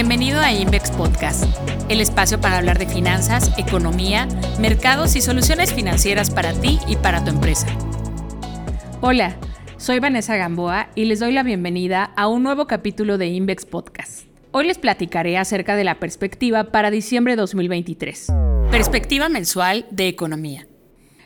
Bienvenido 0.00 0.40
a 0.40 0.50
Invex 0.50 0.92
Podcast, 0.92 1.44
el 1.90 2.00
espacio 2.00 2.40
para 2.40 2.56
hablar 2.56 2.78
de 2.78 2.86
finanzas, 2.86 3.52
economía, 3.58 4.26
mercados 4.58 5.14
y 5.14 5.20
soluciones 5.20 5.74
financieras 5.74 6.30
para 6.30 6.54
ti 6.54 6.78
y 6.88 6.96
para 6.96 7.22
tu 7.22 7.28
empresa. 7.28 7.66
Hola, 9.02 9.36
soy 9.76 9.98
Vanessa 9.98 10.36
Gamboa 10.36 10.88
y 10.94 11.04
les 11.04 11.20
doy 11.20 11.32
la 11.32 11.42
bienvenida 11.42 12.14
a 12.16 12.28
un 12.28 12.42
nuevo 12.42 12.66
capítulo 12.66 13.18
de 13.18 13.26
Invex 13.26 13.66
Podcast. 13.66 14.22
Hoy 14.52 14.68
les 14.68 14.78
platicaré 14.78 15.36
acerca 15.36 15.76
de 15.76 15.84
la 15.84 15.96
perspectiva 15.96 16.72
para 16.72 16.90
diciembre 16.90 17.34
de 17.34 17.42
2023. 17.42 18.28
Perspectiva 18.70 19.28
mensual 19.28 19.84
de 19.90 20.08
economía. 20.08 20.69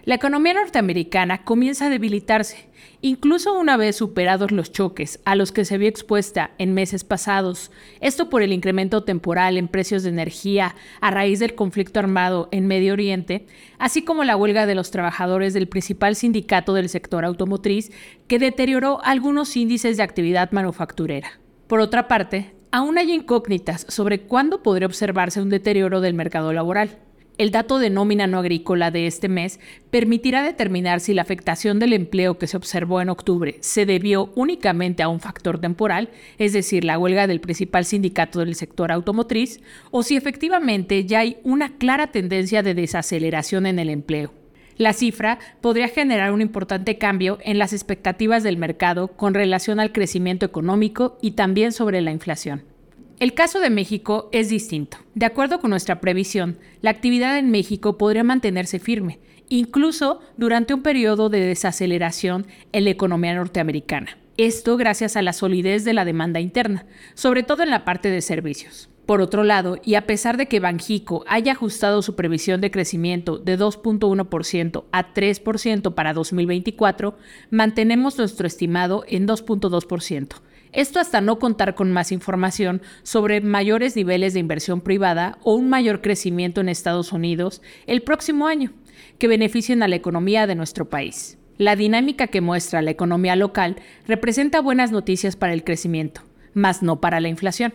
La 0.04 0.16
economía 0.16 0.52
norteamericana 0.52 1.44
comienza 1.44 1.86
a 1.86 1.88
debilitarse, 1.88 2.68
incluso 3.00 3.58
una 3.58 3.78
vez 3.78 3.96
superados 3.96 4.52
los 4.52 4.70
choques 4.70 5.18
a 5.24 5.34
los 5.34 5.50
que 5.50 5.64
se 5.64 5.78
vio 5.78 5.88
expuesta 5.88 6.50
en 6.58 6.74
meses 6.74 7.04
pasados, 7.04 7.70
esto 8.00 8.28
por 8.28 8.42
el 8.42 8.52
incremento 8.52 9.04
temporal 9.04 9.56
en 9.56 9.66
precios 9.66 10.02
de 10.02 10.10
energía 10.10 10.74
a 11.00 11.10
raíz 11.10 11.38
del 11.38 11.54
conflicto 11.54 12.00
armado 12.00 12.50
en 12.52 12.66
Medio 12.66 12.92
Oriente, 12.92 13.46
así 13.78 14.02
como 14.02 14.24
la 14.24 14.36
huelga 14.36 14.66
de 14.66 14.74
los 14.74 14.90
trabajadores 14.90 15.54
del 15.54 15.68
principal 15.68 16.16
sindicato 16.16 16.74
del 16.74 16.90
sector 16.90 17.24
automotriz 17.24 17.90
que 18.28 18.38
deterioró 18.38 19.00
algunos 19.04 19.56
índices 19.56 19.96
de 19.96 20.02
actividad 20.02 20.52
manufacturera. 20.52 21.40
Por 21.66 21.80
otra 21.80 22.08
parte, 22.08 22.54
aún 22.70 22.98
hay 22.98 23.10
incógnitas 23.10 23.86
sobre 23.88 24.20
cuándo 24.20 24.62
podría 24.62 24.86
observarse 24.86 25.40
un 25.40 25.48
deterioro 25.48 26.02
del 26.02 26.12
mercado 26.12 26.52
laboral. 26.52 26.98
El 27.36 27.50
dato 27.50 27.80
de 27.80 27.90
nómina 27.90 28.28
no 28.28 28.38
agrícola 28.38 28.92
de 28.92 29.08
este 29.08 29.28
mes 29.28 29.58
permitirá 29.90 30.44
determinar 30.44 31.00
si 31.00 31.14
la 31.14 31.22
afectación 31.22 31.80
del 31.80 31.92
empleo 31.92 32.38
que 32.38 32.46
se 32.46 32.56
observó 32.56 33.00
en 33.00 33.08
octubre 33.08 33.56
se 33.58 33.86
debió 33.86 34.30
únicamente 34.36 35.02
a 35.02 35.08
un 35.08 35.18
factor 35.18 35.58
temporal, 35.58 36.10
es 36.38 36.52
decir, 36.52 36.84
la 36.84 36.96
huelga 36.96 37.26
del 37.26 37.40
principal 37.40 37.86
sindicato 37.86 38.38
del 38.38 38.54
sector 38.54 38.92
automotriz, 38.92 39.60
o 39.90 40.04
si 40.04 40.16
efectivamente 40.16 41.06
ya 41.06 41.20
hay 41.20 41.38
una 41.42 41.76
clara 41.76 42.12
tendencia 42.12 42.62
de 42.62 42.74
desaceleración 42.74 43.66
en 43.66 43.80
el 43.80 43.90
empleo. 43.90 44.32
La 44.76 44.92
cifra 44.92 45.40
podría 45.60 45.88
generar 45.88 46.32
un 46.32 46.40
importante 46.40 46.98
cambio 46.98 47.38
en 47.42 47.58
las 47.58 47.72
expectativas 47.72 48.44
del 48.44 48.58
mercado 48.58 49.08
con 49.08 49.34
relación 49.34 49.80
al 49.80 49.90
crecimiento 49.90 50.46
económico 50.46 51.18
y 51.20 51.32
también 51.32 51.72
sobre 51.72 52.00
la 52.00 52.12
inflación. 52.12 52.73
El 53.20 53.32
caso 53.32 53.60
de 53.60 53.70
México 53.70 54.28
es 54.32 54.48
distinto. 54.48 54.98
De 55.14 55.24
acuerdo 55.24 55.60
con 55.60 55.70
nuestra 55.70 56.00
previsión, 56.00 56.58
la 56.80 56.90
actividad 56.90 57.38
en 57.38 57.52
México 57.52 57.96
podría 57.96 58.24
mantenerse 58.24 58.80
firme, 58.80 59.20
incluso 59.48 60.20
durante 60.36 60.74
un 60.74 60.82
periodo 60.82 61.28
de 61.28 61.38
desaceleración 61.40 62.46
en 62.72 62.84
la 62.84 62.90
economía 62.90 63.34
norteamericana. 63.34 64.18
Esto 64.36 64.76
gracias 64.76 65.16
a 65.16 65.22
la 65.22 65.32
solidez 65.32 65.84
de 65.84 65.92
la 65.92 66.04
demanda 66.04 66.40
interna, 66.40 66.86
sobre 67.14 67.44
todo 67.44 67.62
en 67.62 67.70
la 67.70 67.84
parte 67.84 68.10
de 68.10 68.20
servicios. 68.20 68.90
Por 69.06 69.20
otro 69.20 69.44
lado, 69.44 69.78
y 69.84 69.94
a 69.94 70.06
pesar 70.06 70.36
de 70.36 70.46
que 70.46 70.58
Banjico 70.58 71.24
haya 71.28 71.52
ajustado 71.52 72.02
su 72.02 72.16
previsión 72.16 72.60
de 72.60 72.72
crecimiento 72.72 73.38
de 73.38 73.56
2.1% 73.56 74.84
a 74.90 75.14
3% 75.14 75.94
para 75.94 76.14
2024, 76.14 77.16
mantenemos 77.50 78.18
nuestro 78.18 78.48
estimado 78.48 79.04
en 79.06 79.28
2.2%. 79.28 80.40
Esto 80.74 80.98
hasta 80.98 81.20
no 81.20 81.38
contar 81.38 81.76
con 81.76 81.92
más 81.92 82.10
información 82.10 82.82
sobre 83.04 83.40
mayores 83.40 83.94
niveles 83.94 84.34
de 84.34 84.40
inversión 84.40 84.80
privada 84.80 85.38
o 85.44 85.54
un 85.54 85.68
mayor 85.68 86.00
crecimiento 86.00 86.60
en 86.60 86.68
Estados 86.68 87.12
Unidos 87.12 87.62
el 87.86 88.02
próximo 88.02 88.48
año, 88.48 88.72
que 89.18 89.28
beneficien 89.28 89.84
a 89.84 89.88
la 89.88 89.94
economía 89.94 90.48
de 90.48 90.56
nuestro 90.56 90.90
país. 90.90 91.38
La 91.58 91.76
dinámica 91.76 92.26
que 92.26 92.40
muestra 92.40 92.82
la 92.82 92.90
economía 92.90 93.36
local 93.36 93.76
representa 94.08 94.60
buenas 94.60 94.90
noticias 94.90 95.36
para 95.36 95.52
el 95.52 95.62
crecimiento, 95.62 96.22
mas 96.54 96.82
no 96.82 97.00
para 97.00 97.20
la 97.20 97.28
inflación, 97.28 97.72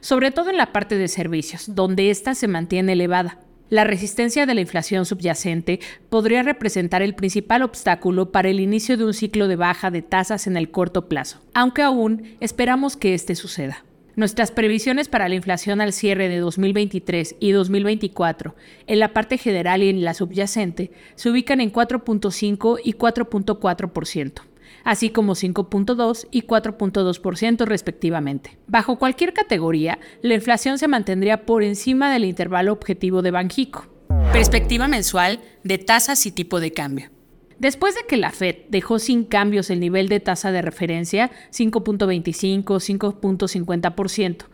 sobre 0.00 0.30
todo 0.30 0.48
en 0.48 0.56
la 0.56 0.72
parte 0.72 0.96
de 0.96 1.08
servicios, 1.08 1.74
donde 1.74 2.08
ésta 2.08 2.34
se 2.34 2.48
mantiene 2.48 2.94
elevada 2.94 3.40
la 3.70 3.84
resistencia 3.84 4.46
de 4.46 4.54
la 4.54 4.60
inflación 4.60 5.04
subyacente 5.04 5.80
podría 6.08 6.42
representar 6.42 7.02
el 7.02 7.14
principal 7.14 7.62
obstáculo 7.62 8.32
para 8.32 8.48
el 8.48 8.60
inicio 8.60 8.96
de 8.96 9.04
un 9.04 9.14
ciclo 9.14 9.48
de 9.48 9.56
baja 9.56 9.90
de 9.90 10.02
tasas 10.02 10.46
en 10.46 10.56
el 10.56 10.70
corto 10.70 11.08
plazo, 11.08 11.40
aunque 11.54 11.82
aún 11.82 12.36
esperamos 12.40 12.96
que 12.96 13.14
este 13.14 13.34
suceda. 13.34 13.84
Nuestras 14.16 14.50
previsiones 14.50 15.08
para 15.08 15.28
la 15.28 15.36
inflación 15.36 15.80
al 15.80 15.92
cierre 15.92 16.28
de 16.28 16.38
2023 16.38 17.36
y 17.38 17.52
2024 17.52 18.56
en 18.88 18.98
la 18.98 19.12
parte 19.12 19.38
general 19.38 19.82
y 19.82 19.90
en 19.90 20.02
la 20.02 20.12
subyacente 20.12 20.90
se 21.14 21.30
ubican 21.30 21.60
en 21.60 21.72
4.5 21.72 22.80
y 22.82 22.94
4.4% 22.94 24.47
así 24.88 25.10
como 25.10 25.34
5.2 25.34 26.28
y 26.30 26.44
4.2% 26.44 27.66
respectivamente. 27.66 28.56
Bajo 28.68 28.98
cualquier 28.98 29.34
categoría, 29.34 29.98
la 30.22 30.32
inflación 30.32 30.78
se 30.78 30.88
mantendría 30.88 31.44
por 31.44 31.62
encima 31.62 32.10
del 32.10 32.24
intervalo 32.24 32.72
objetivo 32.72 33.20
de 33.20 33.30
Banjico. 33.30 33.86
Perspectiva 34.32 34.88
mensual 34.88 35.40
de 35.62 35.76
tasas 35.76 36.24
y 36.24 36.32
tipo 36.32 36.58
de 36.58 36.72
cambio. 36.72 37.10
Después 37.58 37.96
de 37.96 38.06
que 38.08 38.16
la 38.16 38.30
Fed 38.30 38.56
dejó 38.70 38.98
sin 38.98 39.24
cambios 39.24 39.68
el 39.68 39.78
nivel 39.78 40.08
de 40.08 40.20
tasa 40.20 40.52
de 40.52 40.62
referencia, 40.62 41.30
5.25, 41.52 42.64
5.50%, 42.64 44.44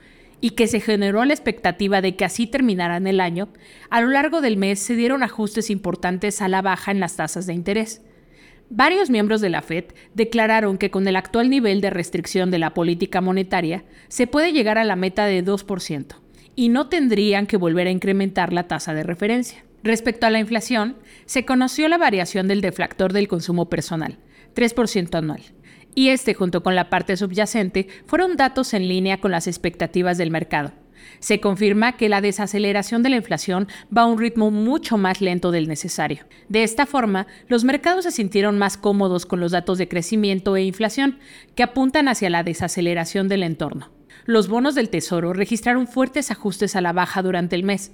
y 0.40 0.50
que 0.50 0.66
se 0.66 0.80
generó 0.80 1.24
la 1.24 1.34
expectativa 1.34 2.00
de 2.00 2.16
que 2.16 2.24
así 2.24 2.48
terminaran 2.48 3.06
el 3.06 3.20
año, 3.20 3.50
a 3.88 4.00
lo 4.00 4.08
largo 4.08 4.40
del 4.40 4.56
mes 4.56 4.80
se 4.80 4.96
dieron 4.96 5.22
ajustes 5.22 5.70
importantes 5.70 6.42
a 6.42 6.48
la 6.48 6.60
baja 6.60 6.90
en 6.90 6.98
las 6.98 7.14
tasas 7.14 7.46
de 7.46 7.54
interés. 7.54 8.02
Varios 8.76 9.08
miembros 9.08 9.40
de 9.40 9.50
la 9.50 9.62
Fed 9.62 9.84
declararon 10.14 10.78
que 10.78 10.90
con 10.90 11.06
el 11.06 11.14
actual 11.14 11.48
nivel 11.48 11.80
de 11.80 11.90
restricción 11.90 12.50
de 12.50 12.58
la 12.58 12.74
política 12.74 13.20
monetaria 13.20 13.84
se 14.08 14.26
puede 14.26 14.52
llegar 14.52 14.78
a 14.78 14.84
la 14.84 14.96
meta 14.96 15.26
de 15.26 15.44
2% 15.44 16.16
y 16.56 16.70
no 16.70 16.88
tendrían 16.88 17.46
que 17.46 17.56
volver 17.56 17.86
a 17.86 17.92
incrementar 17.92 18.52
la 18.52 18.66
tasa 18.66 18.92
de 18.92 19.04
referencia. 19.04 19.64
Respecto 19.84 20.26
a 20.26 20.30
la 20.30 20.40
inflación, 20.40 20.96
se 21.24 21.44
conoció 21.44 21.86
la 21.86 21.98
variación 21.98 22.48
del 22.48 22.62
deflactor 22.62 23.12
del 23.12 23.28
consumo 23.28 23.70
personal, 23.70 24.18
3% 24.56 25.14
anual, 25.14 25.42
y 25.94 26.08
este 26.08 26.34
junto 26.34 26.64
con 26.64 26.74
la 26.74 26.90
parte 26.90 27.16
subyacente 27.16 27.86
fueron 28.06 28.36
datos 28.36 28.74
en 28.74 28.88
línea 28.88 29.20
con 29.20 29.30
las 29.30 29.46
expectativas 29.46 30.18
del 30.18 30.32
mercado 30.32 30.72
se 31.20 31.40
confirma 31.40 31.96
que 31.96 32.08
la 32.08 32.20
desaceleración 32.20 33.02
de 33.02 33.10
la 33.10 33.16
inflación 33.16 33.68
va 33.96 34.02
a 34.02 34.06
un 34.06 34.18
ritmo 34.18 34.50
mucho 34.50 34.98
más 34.98 35.20
lento 35.20 35.50
del 35.50 35.68
necesario. 35.68 36.24
De 36.48 36.62
esta 36.62 36.86
forma, 36.86 37.26
los 37.48 37.64
mercados 37.64 38.04
se 38.04 38.10
sintieron 38.10 38.58
más 38.58 38.76
cómodos 38.76 39.26
con 39.26 39.40
los 39.40 39.52
datos 39.52 39.78
de 39.78 39.88
crecimiento 39.88 40.56
e 40.56 40.62
inflación, 40.62 41.18
que 41.54 41.62
apuntan 41.62 42.08
hacia 42.08 42.30
la 42.30 42.42
desaceleración 42.42 43.28
del 43.28 43.42
entorno. 43.42 43.90
Los 44.24 44.48
bonos 44.48 44.74
del 44.74 44.88
Tesoro 44.88 45.32
registraron 45.32 45.86
fuertes 45.86 46.30
ajustes 46.30 46.76
a 46.76 46.80
la 46.80 46.92
baja 46.92 47.22
durante 47.22 47.56
el 47.56 47.62
mes. 47.62 47.92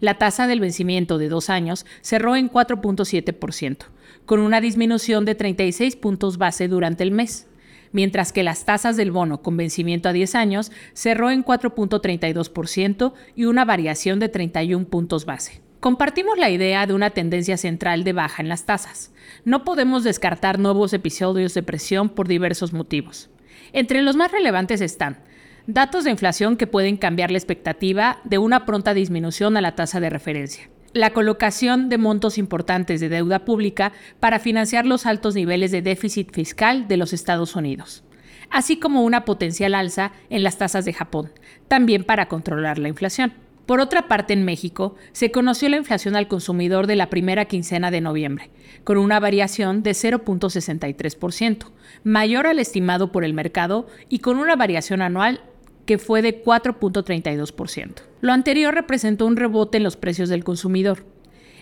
La 0.00 0.18
tasa 0.18 0.46
del 0.46 0.60
vencimiento 0.60 1.18
de 1.18 1.28
dos 1.28 1.50
años 1.50 1.86
cerró 2.00 2.36
en 2.36 2.50
4.7%, 2.50 3.86
con 4.26 4.40
una 4.40 4.60
disminución 4.60 5.24
de 5.24 5.34
36 5.34 5.96
puntos 5.96 6.38
base 6.38 6.68
durante 6.68 7.02
el 7.02 7.10
mes 7.10 7.46
mientras 7.92 8.32
que 8.32 8.42
las 8.42 8.64
tasas 8.64 8.96
del 8.96 9.12
bono 9.12 9.42
con 9.42 9.56
vencimiento 9.56 10.08
a 10.08 10.12
10 10.12 10.34
años 10.34 10.72
cerró 10.92 11.30
en 11.30 11.44
4.32% 11.44 13.12
y 13.36 13.44
una 13.44 13.64
variación 13.64 14.18
de 14.18 14.28
31 14.28 14.86
puntos 14.86 15.24
base. 15.24 15.60
Compartimos 15.80 16.38
la 16.38 16.50
idea 16.50 16.86
de 16.86 16.94
una 16.94 17.10
tendencia 17.10 17.56
central 17.56 18.04
de 18.04 18.12
baja 18.12 18.42
en 18.42 18.48
las 18.48 18.66
tasas. 18.66 19.12
No 19.44 19.64
podemos 19.64 20.04
descartar 20.04 20.58
nuevos 20.58 20.92
episodios 20.92 21.54
de 21.54 21.62
presión 21.62 22.08
por 22.08 22.28
diversos 22.28 22.72
motivos. 22.72 23.30
Entre 23.72 24.02
los 24.02 24.16
más 24.16 24.30
relevantes 24.30 24.80
están 24.80 25.18
datos 25.66 26.04
de 26.04 26.10
inflación 26.10 26.56
que 26.56 26.66
pueden 26.66 26.96
cambiar 26.96 27.30
la 27.30 27.38
expectativa 27.38 28.20
de 28.24 28.38
una 28.38 28.64
pronta 28.64 28.94
disminución 28.94 29.56
a 29.56 29.60
la 29.60 29.74
tasa 29.74 30.00
de 30.00 30.10
referencia 30.10 30.68
la 30.94 31.10
colocación 31.10 31.88
de 31.88 31.98
montos 31.98 32.38
importantes 32.38 33.00
de 33.00 33.08
deuda 33.08 33.44
pública 33.44 33.92
para 34.20 34.38
financiar 34.38 34.86
los 34.86 35.06
altos 35.06 35.34
niveles 35.34 35.70
de 35.70 35.82
déficit 35.82 36.32
fiscal 36.32 36.88
de 36.88 36.96
los 36.96 37.12
Estados 37.12 37.56
Unidos, 37.56 38.04
así 38.50 38.78
como 38.78 39.02
una 39.02 39.24
potencial 39.24 39.74
alza 39.74 40.12
en 40.30 40.42
las 40.42 40.58
tasas 40.58 40.84
de 40.84 40.92
Japón, 40.92 41.32
también 41.68 42.04
para 42.04 42.28
controlar 42.28 42.78
la 42.78 42.88
inflación. 42.88 43.32
Por 43.66 43.80
otra 43.80 44.08
parte, 44.08 44.32
en 44.32 44.44
México 44.44 44.96
se 45.12 45.30
conoció 45.30 45.68
la 45.68 45.76
inflación 45.76 46.16
al 46.16 46.26
consumidor 46.26 46.88
de 46.88 46.96
la 46.96 47.08
primera 47.08 47.44
quincena 47.44 47.90
de 47.90 48.00
noviembre, 48.00 48.50
con 48.82 48.98
una 48.98 49.20
variación 49.20 49.82
de 49.84 49.92
0.63%, 49.92 51.66
mayor 52.02 52.48
al 52.48 52.58
estimado 52.58 53.12
por 53.12 53.24
el 53.24 53.34
mercado 53.34 53.86
y 54.08 54.18
con 54.18 54.38
una 54.38 54.56
variación 54.56 55.00
anual 55.00 55.42
que 55.86 55.98
fue 55.98 56.22
de 56.22 56.42
4.32%. 56.42 58.02
Lo 58.20 58.32
anterior 58.32 58.74
representó 58.74 59.26
un 59.26 59.36
rebote 59.36 59.78
en 59.78 59.84
los 59.84 59.96
precios 59.96 60.28
del 60.28 60.44
consumidor. 60.44 61.04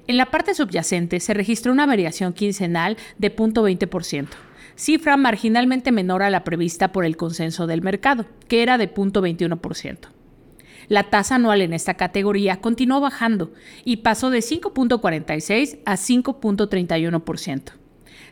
En 0.06 0.16
la 0.16 0.26
parte 0.26 0.54
subyacente 0.54 1.20
se 1.20 1.34
registró 1.34 1.72
una 1.72 1.86
variación 1.86 2.32
quincenal 2.32 2.96
de 3.18 3.34
0.20%, 3.34 4.28
cifra 4.74 5.16
marginalmente 5.16 5.92
menor 5.92 6.22
a 6.22 6.30
la 6.30 6.44
prevista 6.44 6.92
por 6.92 7.04
el 7.04 7.16
consenso 7.16 7.66
del 7.66 7.82
mercado, 7.82 8.26
que 8.48 8.62
era 8.62 8.78
de 8.78 8.92
0.21%. 8.92 10.08
La 10.88 11.04
tasa 11.04 11.36
anual 11.36 11.62
en 11.62 11.72
esta 11.72 11.94
categoría 11.94 12.60
continuó 12.60 13.00
bajando 13.00 13.52
y 13.84 13.98
pasó 13.98 14.30
de 14.30 14.40
5.46 14.40 15.78
a 15.84 15.94
5.31%. 15.94 17.72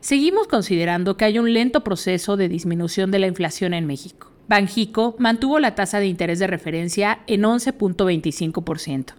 Seguimos 0.00 0.49
considerando 0.49 1.17
que 1.17 1.25
hay 1.25 1.38
un 1.38 1.52
lento 1.52 1.85
proceso 1.85 2.37
de 2.37 2.49
disminución 2.49 3.11
de 3.11 3.20
la 3.20 3.26
inflación 3.29 3.75
en 3.75 3.87
México. 3.87 4.32
Banjico 4.49 5.15
mantuvo 5.19 5.59
la 5.59 5.75
tasa 5.75 6.00
de 6.00 6.06
interés 6.06 6.39
de 6.39 6.47
referencia 6.47 7.21
en 7.27 7.43
11.25%. 7.43 9.12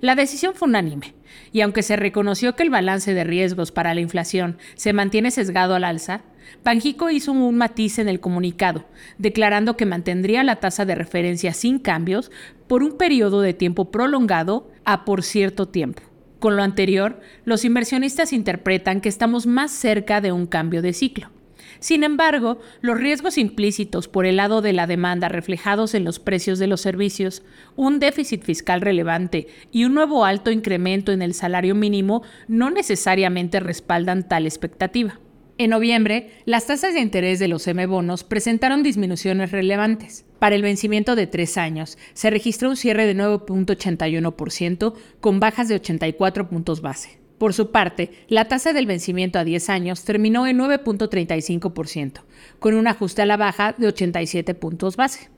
La 0.00 0.16
decisión 0.16 0.54
fue 0.54 0.68
unánime, 0.68 1.14
y 1.52 1.60
aunque 1.60 1.82
se 1.82 1.94
reconoció 1.94 2.56
que 2.56 2.64
el 2.64 2.70
balance 2.70 3.14
de 3.14 3.22
riesgos 3.22 3.70
para 3.70 3.94
la 3.94 4.00
inflación 4.00 4.58
se 4.74 4.92
mantiene 4.92 5.30
sesgado 5.30 5.76
al 5.76 5.84
alza, 5.84 6.22
Banjico 6.64 7.10
hizo 7.10 7.30
un 7.32 7.56
matiz 7.56 8.00
en 8.00 8.08
el 8.08 8.18
comunicado, 8.18 8.84
declarando 9.18 9.76
que 9.76 9.86
mantendría 9.86 10.42
la 10.42 10.56
tasa 10.56 10.84
de 10.84 10.96
referencia 10.96 11.52
sin 11.52 11.78
cambios 11.78 12.32
por 12.66 12.82
un 12.82 12.98
periodo 12.98 13.42
de 13.42 13.54
tiempo 13.54 13.92
prolongado 13.92 14.70
a 14.84 15.04
por 15.04 15.22
cierto 15.22 15.68
tiempo. 15.68 16.02
Con 16.40 16.56
lo 16.56 16.62
anterior, 16.62 17.20
los 17.44 17.64
inversionistas 17.64 18.32
interpretan 18.32 19.00
que 19.00 19.08
estamos 19.08 19.46
más 19.46 19.70
cerca 19.70 20.20
de 20.20 20.32
un 20.32 20.46
cambio 20.46 20.82
de 20.82 20.92
ciclo. 20.92 21.30
Sin 21.78 22.04
embargo, 22.04 22.58
los 22.80 22.98
riesgos 22.98 23.38
implícitos 23.38 24.08
por 24.08 24.26
el 24.26 24.36
lado 24.36 24.62
de 24.62 24.72
la 24.72 24.86
demanda 24.86 25.28
reflejados 25.28 25.94
en 25.94 26.04
los 26.04 26.18
precios 26.18 26.58
de 26.58 26.66
los 26.66 26.80
servicios, 26.80 27.42
un 27.76 27.98
déficit 27.98 28.42
fiscal 28.42 28.80
relevante 28.80 29.48
y 29.72 29.84
un 29.84 29.94
nuevo 29.94 30.24
alto 30.24 30.50
incremento 30.50 31.12
en 31.12 31.22
el 31.22 31.34
salario 31.34 31.74
mínimo 31.74 32.22
no 32.48 32.70
necesariamente 32.70 33.60
respaldan 33.60 34.28
tal 34.28 34.46
expectativa. 34.46 35.20
En 35.58 35.70
noviembre, 35.70 36.30
las 36.44 36.66
tasas 36.66 36.92
de 36.92 37.00
interés 37.00 37.38
de 37.38 37.48
los 37.48 37.66
M-bonos 37.66 38.24
presentaron 38.24 38.82
disminuciones 38.82 39.52
relevantes. 39.52 40.26
Para 40.38 40.54
el 40.54 40.60
vencimiento 40.60 41.16
de 41.16 41.26
tres 41.26 41.56
años, 41.56 41.96
se 42.12 42.28
registró 42.28 42.68
un 42.68 42.76
cierre 42.76 43.06
de 43.06 43.16
9.81% 43.16 44.92
con 45.20 45.40
bajas 45.40 45.68
de 45.68 45.76
84 45.76 46.50
puntos 46.50 46.82
base. 46.82 47.25
Por 47.38 47.52
su 47.52 47.70
parte, 47.70 48.12
la 48.28 48.46
tasa 48.46 48.72
del 48.72 48.86
vencimiento 48.86 49.38
a 49.38 49.44
10 49.44 49.68
años 49.68 50.04
terminó 50.04 50.46
en 50.46 50.58
9.35%, 50.58 52.22
con 52.58 52.74
un 52.74 52.86
ajuste 52.86 53.22
a 53.22 53.26
la 53.26 53.36
baja 53.36 53.74
de 53.76 53.88
87 53.88 54.54
puntos 54.54 54.96
base. 54.96 55.28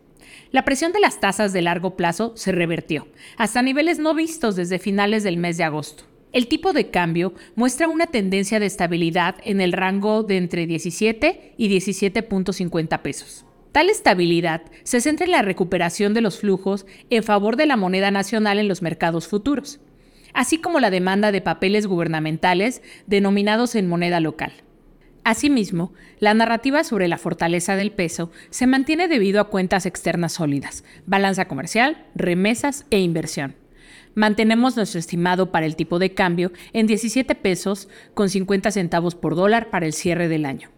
La 0.52 0.64
presión 0.64 0.92
de 0.92 1.00
las 1.00 1.20
tasas 1.20 1.52
de 1.52 1.60
largo 1.60 1.96
plazo 1.96 2.32
se 2.36 2.52
revertió, 2.52 3.08
hasta 3.36 3.62
niveles 3.62 3.98
no 3.98 4.14
vistos 4.14 4.54
desde 4.54 4.78
finales 4.78 5.24
del 5.24 5.38
mes 5.38 5.56
de 5.56 5.64
agosto. 5.64 6.04
El 6.32 6.46
tipo 6.46 6.72
de 6.72 6.90
cambio 6.90 7.32
muestra 7.56 7.88
una 7.88 8.06
tendencia 8.06 8.60
de 8.60 8.66
estabilidad 8.66 9.36
en 9.44 9.60
el 9.60 9.72
rango 9.72 10.22
de 10.22 10.36
entre 10.36 10.66
17 10.66 11.54
y 11.56 11.68
17.50 11.68 13.00
pesos. 13.00 13.44
Tal 13.72 13.90
estabilidad 13.90 14.62
se 14.84 15.00
centra 15.00 15.24
en 15.24 15.32
la 15.32 15.42
recuperación 15.42 16.14
de 16.14 16.20
los 16.20 16.38
flujos 16.38 16.86
en 17.10 17.22
favor 17.22 17.56
de 17.56 17.66
la 17.66 17.76
moneda 17.76 18.10
nacional 18.10 18.58
en 18.58 18.68
los 18.68 18.82
mercados 18.82 19.26
futuros 19.26 19.80
así 20.34 20.58
como 20.58 20.80
la 20.80 20.90
demanda 20.90 21.32
de 21.32 21.40
papeles 21.40 21.86
gubernamentales 21.86 22.82
denominados 23.06 23.74
en 23.74 23.88
moneda 23.88 24.20
local. 24.20 24.52
Asimismo, 25.24 25.92
la 26.20 26.32
narrativa 26.32 26.84
sobre 26.84 27.06
la 27.06 27.18
fortaleza 27.18 27.76
del 27.76 27.92
peso 27.92 28.30
se 28.50 28.66
mantiene 28.66 29.08
debido 29.08 29.40
a 29.40 29.48
cuentas 29.50 29.84
externas 29.84 30.32
sólidas, 30.32 30.84
balanza 31.06 31.46
comercial, 31.46 32.06
remesas 32.14 32.86
e 32.90 33.00
inversión. 33.00 33.54
Mantenemos 34.14 34.76
nuestro 34.76 34.98
estimado 34.98 35.52
para 35.52 35.66
el 35.66 35.76
tipo 35.76 35.98
de 35.98 36.14
cambio 36.14 36.50
en 36.72 36.86
17 36.86 37.34
pesos 37.34 37.88
con 38.14 38.30
50 38.30 38.70
centavos 38.70 39.14
por 39.14 39.36
dólar 39.36 39.70
para 39.70 39.86
el 39.86 39.92
cierre 39.92 40.28
del 40.28 40.46
año. 40.46 40.70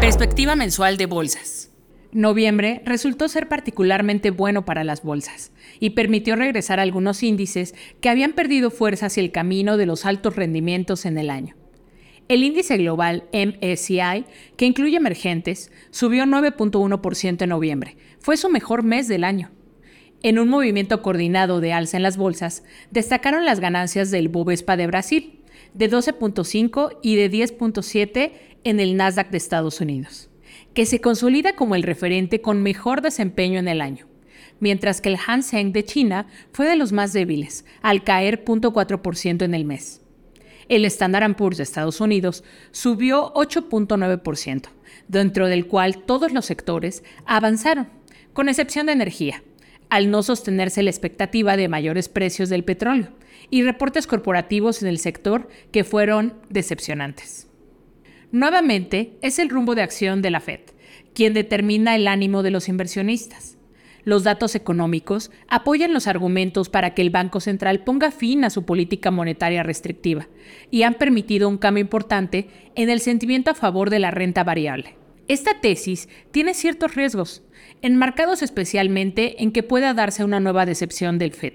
Perspectiva 0.00 0.56
mensual 0.56 0.96
de 0.96 1.06
bolsas. 1.06 1.72
Noviembre 2.12 2.82
resultó 2.84 3.28
ser 3.28 3.48
particularmente 3.48 4.30
bueno 4.30 4.64
para 4.64 4.84
las 4.84 5.02
bolsas 5.02 5.52
y 5.80 5.90
permitió 5.90 6.36
regresar 6.36 6.80
algunos 6.80 7.22
índices 7.22 7.74
que 8.00 8.08
habían 8.08 8.32
perdido 8.32 8.70
fuerza 8.70 9.06
hacia 9.06 9.22
el 9.22 9.32
camino 9.32 9.76
de 9.76 9.86
los 9.86 10.06
altos 10.06 10.36
rendimientos 10.36 11.04
en 11.04 11.18
el 11.18 11.30
año. 11.30 11.56
El 12.28 12.42
índice 12.42 12.76
global 12.76 13.24
MSCI, 13.32 14.24
que 14.56 14.66
incluye 14.66 14.96
emergentes, 14.96 15.70
subió 15.90 16.24
9.1% 16.24 17.42
en 17.42 17.48
noviembre. 17.48 17.96
Fue 18.18 18.36
su 18.36 18.48
mejor 18.48 18.82
mes 18.82 19.06
del 19.06 19.22
año. 19.22 19.50
En 20.22 20.38
un 20.38 20.48
movimiento 20.48 21.02
coordinado 21.02 21.60
de 21.60 21.72
alza 21.72 21.98
en 21.98 22.02
las 22.02 22.16
bolsas, 22.16 22.64
destacaron 22.90 23.44
las 23.44 23.60
ganancias 23.60 24.10
del 24.10 24.28
Bovespa 24.28 24.76
de 24.76 24.88
Brasil, 24.88 25.40
de 25.74 25.90
12.5 25.90 26.98
y 27.02 27.16
de 27.16 27.30
10.7 27.30 28.32
en 28.64 28.80
el 28.80 28.96
Nasdaq 28.96 29.30
de 29.30 29.36
Estados 29.36 29.80
Unidos 29.80 30.30
que 30.76 30.84
se 30.84 31.00
consolida 31.00 31.56
como 31.56 31.74
el 31.74 31.82
referente 31.82 32.42
con 32.42 32.62
mejor 32.62 33.00
desempeño 33.00 33.58
en 33.58 33.66
el 33.66 33.80
año, 33.80 34.06
mientras 34.60 35.00
que 35.00 35.08
el 35.08 35.16
Hang 35.16 35.42
Seng 35.42 35.72
de 35.72 35.86
China 35.86 36.26
fue 36.52 36.68
de 36.68 36.76
los 36.76 36.92
más 36.92 37.14
débiles, 37.14 37.64
al 37.80 38.04
caer 38.04 38.44
0.4% 38.44 39.42
en 39.42 39.54
el 39.54 39.64
mes. 39.64 40.02
El 40.68 40.84
Standard 40.84 41.34
Poor's 41.34 41.56
de 41.56 41.62
Estados 41.62 42.02
Unidos 42.02 42.44
subió 42.72 43.32
8.9%, 43.32 44.64
dentro 45.08 45.48
del 45.48 45.66
cual 45.66 46.02
todos 46.04 46.32
los 46.32 46.44
sectores 46.44 47.02
avanzaron, 47.24 47.88
con 48.34 48.50
excepción 48.50 48.84
de 48.84 48.92
energía, 48.92 49.42
al 49.88 50.10
no 50.10 50.22
sostenerse 50.22 50.82
la 50.82 50.90
expectativa 50.90 51.56
de 51.56 51.68
mayores 51.68 52.10
precios 52.10 52.50
del 52.50 52.64
petróleo 52.64 53.08
y 53.48 53.62
reportes 53.62 54.06
corporativos 54.06 54.82
en 54.82 54.88
el 54.88 54.98
sector 54.98 55.48
que 55.72 55.84
fueron 55.84 56.34
decepcionantes. 56.50 57.45
Nuevamente, 58.32 59.16
es 59.22 59.38
el 59.38 59.48
rumbo 59.48 59.74
de 59.74 59.82
acción 59.82 60.20
de 60.20 60.30
la 60.30 60.40
Fed, 60.40 60.60
quien 61.14 61.32
determina 61.32 61.94
el 61.94 62.08
ánimo 62.08 62.42
de 62.42 62.50
los 62.50 62.68
inversionistas. 62.68 63.56
Los 64.02 64.24
datos 64.24 64.54
económicos 64.54 65.30
apoyan 65.48 65.92
los 65.92 66.06
argumentos 66.06 66.68
para 66.68 66.94
que 66.94 67.02
el 67.02 67.10
Banco 67.10 67.40
Central 67.40 67.82
ponga 67.84 68.10
fin 68.10 68.44
a 68.44 68.50
su 68.50 68.64
política 68.64 69.10
monetaria 69.10 69.62
restrictiva 69.62 70.28
y 70.70 70.82
han 70.82 70.94
permitido 70.94 71.48
un 71.48 71.58
cambio 71.58 71.82
importante 71.82 72.48
en 72.74 72.90
el 72.90 73.00
sentimiento 73.00 73.50
a 73.50 73.54
favor 73.54 73.90
de 73.90 73.98
la 73.98 74.10
renta 74.10 74.44
variable. 74.44 74.96
Esta 75.28 75.60
tesis 75.60 76.08
tiene 76.30 76.54
ciertos 76.54 76.94
riesgos, 76.94 77.42
enmarcados 77.82 78.42
especialmente 78.42 79.42
en 79.42 79.50
que 79.50 79.64
pueda 79.64 79.92
darse 79.92 80.24
una 80.24 80.38
nueva 80.38 80.66
decepción 80.66 81.18
del 81.18 81.32
Fed 81.32 81.54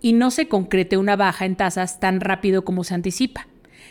y 0.00 0.12
no 0.12 0.30
se 0.30 0.46
concrete 0.46 0.96
una 0.96 1.16
baja 1.16 1.46
en 1.46 1.56
tasas 1.56 1.98
tan 1.98 2.20
rápido 2.20 2.64
como 2.64 2.84
se 2.84 2.94
anticipa 2.94 3.48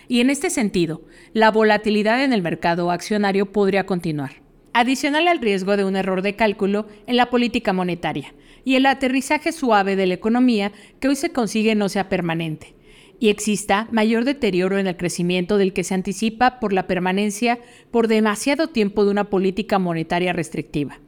y 0.07 0.19
en 0.22 0.30
este 0.30 0.50
sentido, 0.50 1.02
la 1.34 1.52
volatilidad 1.52 2.24
en 2.24 2.34
el 2.34 2.42
mercado 2.42 2.92
accionario 2.92 3.52
podría 3.52 3.86
continuar. 3.86 4.42
Adicional 4.74 5.28
al 5.28 5.40
riesgo 5.40 5.78
de 5.78 5.86
un 5.86 5.96
error 5.96 6.22
de 6.22 6.36
cálculo 6.36 6.88
en 7.07 7.18
la 7.18 7.30
política 7.30 7.74
monetaria 7.74 8.34
y 8.66 8.75
el 8.75 8.86
aterrizaje 8.86 9.52
suave 9.52 9.96
de 9.96 10.07
la 10.07 10.16
economía 10.16 10.72
que 11.00 11.07
hoy 11.07 11.16
se 11.16 11.31
consigue 11.31 11.75
no 11.75 11.88
sea 11.88 12.10
permanente 12.10 12.75
y 13.19 13.30
exista 13.30 13.88
mayor 13.92 14.25
deterioro 14.25 14.78
en 14.78 14.88
el 14.88 14.98
crecimiento 14.98 15.57
del 15.57 15.74
que 15.74 15.84
se 15.84 15.94
anticipa 15.94 16.60
por 16.60 16.74
la 16.74 16.88
permanencia 16.88 17.60
por 17.92 18.08
demasiado 18.08 18.68
tiempo 18.68 19.06
de 19.06 19.12
una 19.12 19.29
política 19.29 19.79
monetaria 19.79 20.34
restrictiva. 20.34 21.00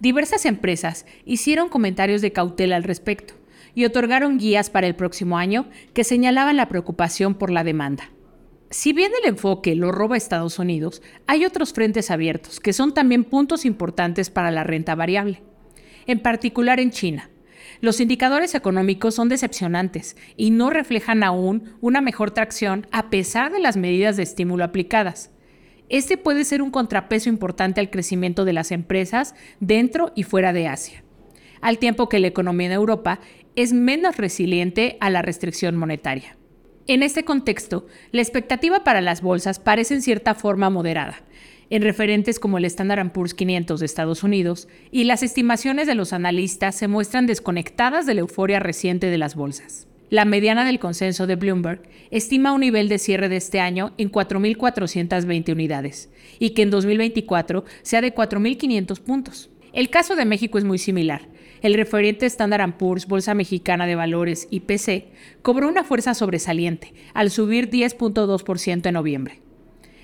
Diversas 0.00 0.44
empresas 0.44 1.06
hicieron 1.24 1.68
comentarios 1.68 2.20
de 2.20 2.32
cautela 2.32 2.76
al 2.76 2.84
respecto 2.84 3.34
y 3.74 3.84
otorgaron 3.84 4.38
guías 4.38 4.70
para 4.70 4.86
el 4.86 4.96
próximo 4.96 5.38
año 5.38 5.66
que 5.94 6.04
señalaban 6.04 6.56
la 6.56 6.68
preocupación 6.68 7.34
por 7.34 7.50
la 7.50 7.64
demanda. 7.64 8.10
Si 8.70 8.92
bien 8.92 9.12
el 9.22 9.28
enfoque 9.28 9.76
lo 9.76 9.92
roba 9.92 10.16
Estados 10.16 10.58
Unidos, 10.58 11.00
hay 11.28 11.44
otros 11.44 11.72
frentes 11.72 12.10
abiertos 12.10 12.58
que 12.58 12.72
son 12.72 12.94
también 12.94 13.22
puntos 13.22 13.64
importantes 13.64 14.28
para 14.28 14.50
la 14.50 14.64
renta 14.64 14.96
variable, 14.96 15.42
en 16.06 16.18
particular 16.18 16.80
en 16.80 16.90
China. 16.90 17.30
Los 17.80 18.00
indicadores 18.00 18.54
económicos 18.54 19.14
son 19.14 19.28
decepcionantes 19.28 20.16
y 20.36 20.50
no 20.50 20.70
reflejan 20.70 21.22
aún 21.22 21.76
una 21.80 22.00
mejor 22.00 22.32
tracción 22.32 22.88
a 22.90 23.08
pesar 23.08 23.52
de 23.52 23.60
las 23.60 23.76
medidas 23.76 24.16
de 24.16 24.24
estímulo 24.24 24.64
aplicadas. 24.64 25.30
Este 25.88 26.16
puede 26.16 26.44
ser 26.44 26.60
un 26.60 26.72
contrapeso 26.72 27.28
importante 27.28 27.80
al 27.80 27.90
crecimiento 27.90 28.44
de 28.44 28.52
las 28.52 28.72
empresas 28.72 29.36
dentro 29.60 30.12
y 30.16 30.24
fuera 30.24 30.52
de 30.52 30.66
Asia, 30.66 31.04
al 31.60 31.78
tiempo 31.78 32.08
que 32.08 32.18
la 32.18 32.26
economía 32.26 32.68
de 32.68 32.74
Europa 32.74 33.20
es 33.54 33.72
menos 33.72 34.16
resiliente 34.16 34.96
a 35.00 35.10
la 35.10 35.22
restricción 35.22 35.76
monetaria. 35.76 36.36
En 36.88 37.02
este 37.02 37.24
contexto, 37.24 37.88
la 38.12 38.22
expectativa 38.22 38.84
para 38.84 39.00
las 39.00 39.20
bolsas 39.20 39.58
parece 39.58 39.94
en 39.94 40.02
cierta 40.02 40.36
forma 40.36 40.70
moderada, 40.70 41.20
en 41.68 41.82
referentes 41.82 42.38
como 42.38 42.58
el 42.58 42.64
Standard 42.64 43.10
Poor's 43.10 43.34
500 43.34 43.80
de 43.80 43.86
Estados 43.86 44.22
Unidos, 44.22 44.68
y 44.92 45.02
las 45.02 45.24
estimaciones 45.24 45.88
de 45.88 45.96
los 45.96 46.12
analistas 46.12 46.76
se 46.76 46.86
muestran 46.86 47.26
desconectadas 47.26 48.06
de 48.06 48.14
la 48.14 48.20
euforia 48.20 48.60
reciente 48.60 49.10
de 49.10 49.18
las 49.18 49.34
bolsas. 49.34 49.88
La 50.10 50.24
mediana 50.24 50.64
del 50.64 50.78
consenso 50.78 51.26
de 51.26 51.34
Bloomberg 51.34 51.82
estima 52.12 52.52
un 52.52 52.60
nivel 52.60 52.88
de 52.88 53.00
cierre 53.00 53.28
de 53.28 53.38
este 53.38 53.58
año 53.58 53.92
en 53.98 54.12
4.420 54.12 55.52
unidades 55.52 56.08
y 56.38 56.50
que 56.50 56.62
en 56.62 56.70
2024 56.70 57.64
sea 57.82 58.00
de 58.00 58.14
4.500 58.14 59.00
puntos. 59.00 59.50
El 59.72 59.90
caso 59.90 60.14
de 60.14 60.24
México 60.24 60.56
es 60.56 60.64
muy 60.64 60.78
similar, 60.78 61.28
el 61.62 61.74
referente 61.74 62.26
Standard 62.26 62.76
Poor's 62.76 63.06
Bolsa 63.06 63.34
Mexicana 63.34 63.86
de 63.86 63.94
Valores 63.94 64.48
IPC 64.50 65.06
cobró 65.42 65.68
una 65.68 65.84
fuerza 65.84 66.14
sobresaliente 66.14 66.92
al 67.14 67.30
subir 67.30 67.70
10.2% 67.70 68.86
en 68.86 68.94
noviembre. 68.94 69.40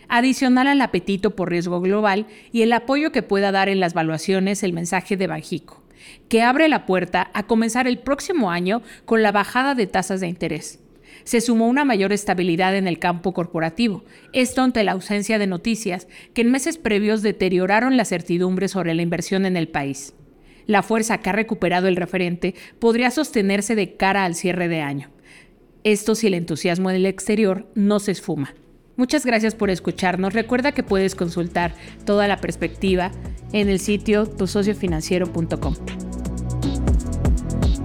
Adicional 0.09 0.67
al 0.67 0.81
apetito 0.81 1.35
por 1.35 1.51
riesgo 1.51 1.81
global 1.81 2.27
y 2.53 2.63
el 2.63 2.73
apoyo 2.73 3.13
que 3.13 3.23
pueda 3.23 3.53
dar 3.53 3.69
en 3.69 3.81
las 3.81 3.95
valuaciones 3.95 4.63
el 4.63 4.73
mensaje 4.73 5.17
de 5.17 5.27
Banjico, 5.27 5.83
que 6.29 6.43
abre 6.43 6.69
la 6.69 6.85
puerta 6.85 7.31
a 7.33 7.45
comenzar 7.45 7.87
el 7.87 7.99
próximo 7.99 8.51
año 8.51 8.83
con 9.05 9.23
la 9.23 9.33
bajada 9.33 9.75
de 9.75 9.87
tasas 9.87 10.21
de 10.21 10.29
interés. 10.29 10.81
se 11.25 11.41
sumó 11.41 11.69
una 11.69 11.85
mayor 11.85 12.13
estabilidad 12.13 12.77
en 12.77 12.89
el 12.89 12.99
campo 12.99 13.33
corporativo, 13.33 14.03
esto 14.33 14.63
ante 14.63 14.83
la 14.83 14.93
ausencia 14.93 15.39
de 15.39 15.47
noticias 15.47 16.09
que 16.35 16.43
en 16.43 16.51
meses 16.51 16.79
previos 16.79 17.23
deterioraron 17.23 17.97
la 17.97 18.05
certidumbre 18.05 18.67
sobre 18.67 18.95
la 18.95 19.03
inversión 19.03 19.47
en 19.47 19.57
el 19.57 19.69
país. 19.69 20.15
La 20.67 20.83
fuerza 20.83 21.19
que 21.19 21.31
ha 21.31 21.33
recuperado 21.33 21.89
el 21.89 21.97
referente 21.97 22.55
podría 22.79 23.11
sostenerse 23.11 23.75
de 23.75 23.97
cara 23.97 24.25
al 24.25 24.35
cierre 24.35 24.69
de 24.69 24.81
año. 24.81 25.11
Esto 25.85 26.15
si 26.15 26.29
el 26.29 26.35
entusiasmo 26.35 26.91
del 26.91 27.07
exterior 27.07 27.67
no 27.75 27.99
se 27.99 28.13
esfuma. 28.13 28.55
Muchas 28.97 29.25
gracias 29.27 29.55
por 29.55 29.71
escucharnos. 29.71 30.35
Recuerda 30.35 30.73
que 30.73 30.83
puedes 30.83 31.15
consultar 31.15 31.75
toda 32.05 32.29
la 32.29 32.37
perspectiva 32.37 33.11
en 33.53 33.69
el 33.69 33.81
sitio 33.81 34.27
tusociofinanciero.com. 34.27 35.75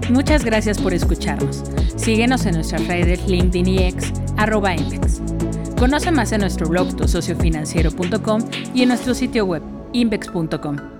Muchas 0.09 0.45
gracias 0.45 0.79
por 0.79 0.93
escucharnos. 0.93 1.63
Síguenos 1.95 2.45
en 2.45 2.55
nuestras 2.55 2.87
redes 2.87 3.27
LinkedIn 3.27 3.67
y 3.67 3.83
X, 3.83 4.13
arroba 4.37 4.75
Invex. 4.75 5.21
Conoce 5.77 6.11
más 6.11 6.31
en 6.31 6.41
nuestro 6.41 6.67
blog 6.67 6.95
tusociofinanciero.com 6.95 8.41
y 8.73 8.83
en 8.83 8.89
nuestro 8.89 9.13
sitio 9.13 9.45
web 9.45 9.63
invex.com. 9.93 10.96